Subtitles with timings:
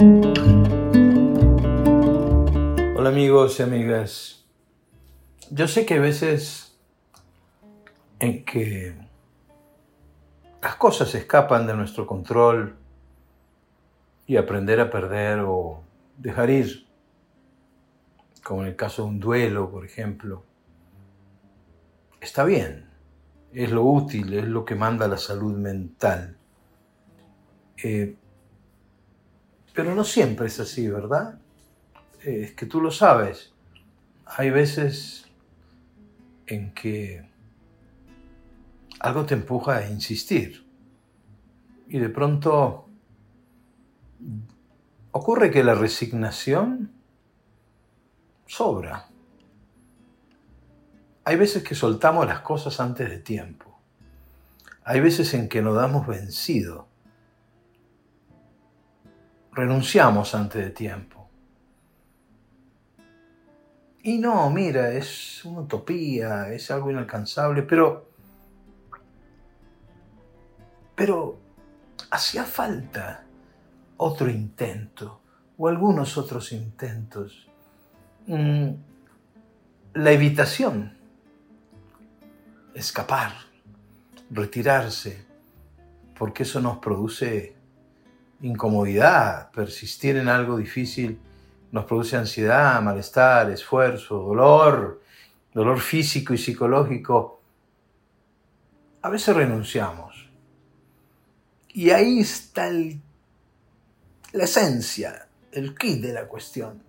[0.00, 0.28] Hola
[3.08, 4.44] amigos y amigas.
[5.50, 6.78] Yo sé que hay veces
[8.20, 8.94] en que
[10.62, 12.76] las cosas escapan de nuestro control
[14.28, 15.82] y aprender a perder o
[16.16, 16.86] dejar ir,
[18.44, 20.44] como en el caso de un duelo, por ejemplo,
[22.20, 22.88] está bien,
[23.52, 26.36] es lo útil, es lo que manda la salud mental.
[27.82, 28.14] Eh,
[29.78, 31.38] pero no siempre es así, ¿verdad?
[32.20, 33.52] es que tú lo sabes.
[34.26, 35.26] Hay veces
[36.48, 37.30] en que
[38.98, 40.66] algo te empuja a insistir
[41.86, 42.88] y de pronto
[45.12, 46.90] ocurre que la resignación
[48.46, 49.06] sobra.
[51.24, 53.78] Hay veces que soltamos las cosas antes de tiempo.
[54.82, 56.87] Hay veces en que nos damos vencido.
[59.58, 61.28] Renunciamos antes de tiempo.
[64.04, 68.08] Y no, mira, es una utopía, es algo inalcanzable, pero.
[70.94, 71.40] Pero
[72.08, 73.24] hacía falta
[73.96, 75.22] otro intento,
[75.56, 77.48] o algunos otros intentos.
[78.28, 78.68] Mm,
[79.94, 80.96] la evitación,
[82.74, 83.32] escapar,
[84.30, 85.26] retirarse,
[86.16, 87.57] porque eso nos produce
[88.40, 91.18] incomodidad, persistir en algo difícil
[91.70, 95.02] nos produce ansiedad, malestar, esfuerzo, dolor,
[95.52, 97.42] dolor físico y psicológico,
[99.02, 100.30] a veces renunciamos.
[101.68, 106.82] Y ahí está la esencia, el kit de la cuestión.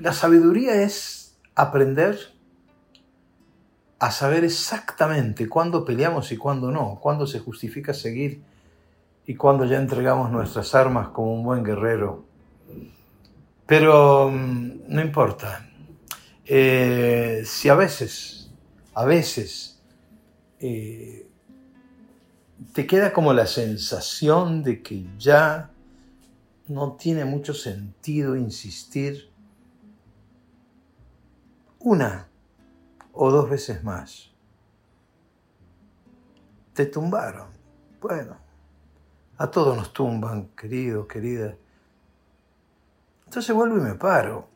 [0.00, 2.18] La sabiduría es aprender
[3.98, 8.42] a saber exactamente cuándo peleamos y cuándo no, cuándo se justifica seguir
[9.26, 12.24] y cuando ya entregamos nuestras armas como un buen guerrero.
[13.66, 15.68] Pero mm, no importa.
[16.46, 18.50] Eh, si a veces,
[18.94, 19.82] a veces,
[20.60, 21.28] eh,
[22.72, 25.70] te queda como la sensación de que ya
[26.68, 29.30] no tiene mucho sentido insistir
[31.80, 32.27] una
[33.20, 34.30] o dos veces más.
[36.72, 37.48] Te tumbaron.
[38.00, 38.36] Bueno,
[39.36, 41.56] a todos nos tumban, querido, querida.
[43.24, 44.48] Entonces vuelvo y me paro.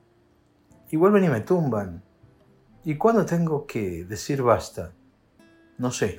[0.92, 2.04] Y vuelven y me tumban.
[2.84, 4.92] ¿Y cuándo tengo que decir basta?
[5.78, 6.18] No sé.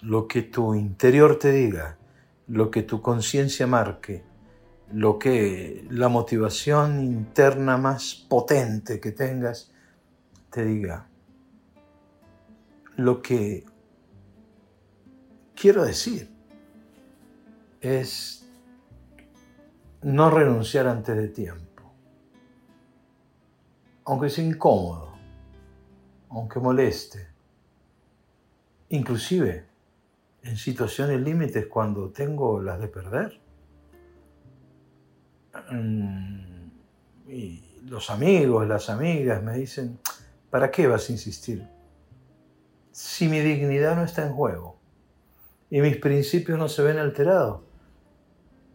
[0.00, 1.96] Lo que tu interior te diga,
[2.48, 4.24] lo que tu conciencia marque,
[4.92, 9.70] lo que la motivación interna más potente que tengas
[10.50, 11.08] te diga.
[12.96, 13.64] Lo que
[15.54, 16.28] quiero decir
[17.80, 18.48] es
[20.02, 21.92] no renunciar antes de tiempo.
[24.04, 25.12] Aunque sea incómodo,
[26.30, 27.28] aunque moleste,
[28.88, 29.66] inclusive
[30.42, 33.40] en situaciones límites cuando tengo las de perder.
[35.70, 36.70] Mm,
[37.28, 39.98] y los amigos, las amigas me dicen,
[40.50, 41.66] ¿para qué vas a insistir?
[42.92, 44.78] Si mi dignidad no está en juego
[45.70, 47.62] y mis principios no se ven alterados,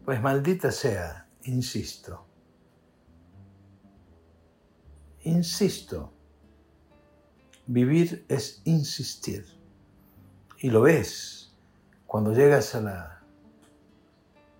[0.05, 2.25] pues maldita sea, insisto.
[5.23, 6.11] Insisto.
[7.67, 9.45] Vivir es insistir.
[10.59, 11.53] Y lo ves
[12.05, 13.23] cuando llegas a la,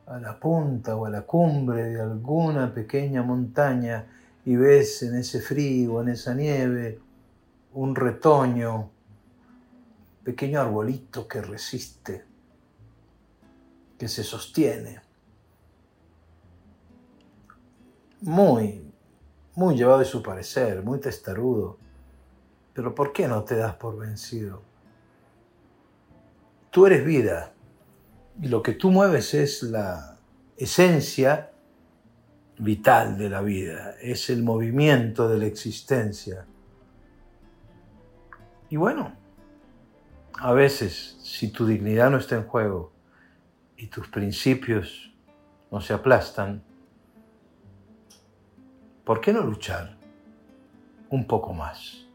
[0.08, 4.08] a la punta o a la cumbre de alguna pequeña montaña
[4.44, 7.00] y ves en ese frío, en esa nieve,
[7.76, 8.90] un retoño,
[10.24, 12.26] pequeño arbolito que resiste,
[13.98, 15.02] que se sostiene
[18.22, 18.92] muy,
[19.56, 21.78] muy llevado de su parecer, muy testarudo.
[22.74, 24.62] Pero ¿por qué no te das por vencido?
[26.72, 27.54] Tú eres vida
[28.42, 30.18] y lo que tú mueves es la
[30.58, 31.52] esencia
[32.58, 36.46] vital de la vida, es el movimiento de la existencia.
[38.70, 39.14] Y bueno,
[40.40, 42.92] a veces, si tu dignidad no está en juego
[43.78, 45.14] y tus principios
[45.72, 46.64] no se aplastan,
[49.04, 49.98] ¿por qué no luchar
[51.10, 52.06] un poco más?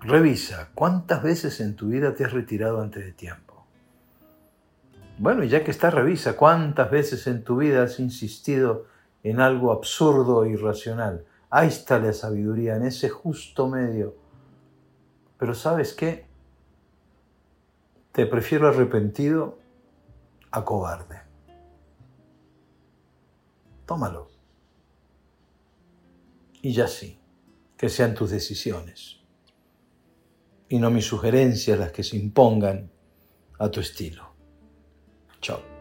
[0.00, 3.66] Revisa cuántas veces en tu vida te has retirado antes de tiempo.
[5.18, 8.86] Bueno, ya que estás, revisa cuántas veces en tu vida has insistido
[9.22, 11.24] en algo absurdo e irracional.
[11.50, 14.21] Ahí está la sabiduría, en ese justo medio.
[15.42, 16.24] Pero ¿sabes qué?
[18.12, 19.58] Te prefiero arrepentido
[20.52, 21.20] acobarde.
[23.84, 24.28] Tómalo.
[26.60, 27.18] Y ya sí,
[27.76, 29.18] que sean tus decisiones
[30.68, 32.92] y no mis sugerencias las que se impongan
[33.58, 34.36] a tu estilo.
[35.40, 35.71] Chao.